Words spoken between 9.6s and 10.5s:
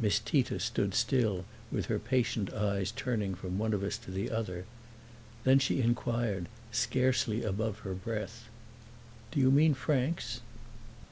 francs?"